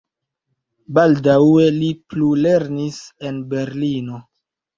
[0.97, 2.99] Baldaŭe li plulernis
[3.31, 4.25] en Berlino.